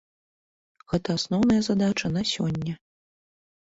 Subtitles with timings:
[0.93, 2.73] Гэта асноўная задача на сёння.